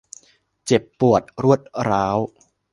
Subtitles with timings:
[0.65, 2.17] เจ็บปวดรวดร้าว